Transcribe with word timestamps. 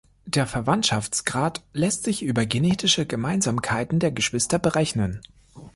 Der 0.25 0.47
Verwandtschaftsgrad 0.47 1.61
lässt 1.73 2.05
sich 2.05 2.23
über 2.23 2.47
genetische 2.47 3.05
Gemeinsamkeiten 3.05 3.99
der 3.99 4.09
Geschwister 4.11 4.57
berechnen. 4.57 5.21